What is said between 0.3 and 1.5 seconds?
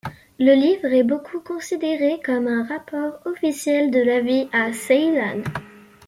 Le livre est beaucoup